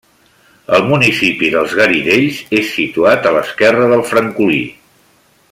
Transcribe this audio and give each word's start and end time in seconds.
El 0.77 0.85
municipi 0.91 1.49
dels 1.55 1.75
Garidells 1.81 2.41
és 2.61 2.73
situat 2.79 3.29
a 3.29 3.35
l'esquerra 3.37 3.87
del 3.93 4.03
Francolí. 4.15 4.63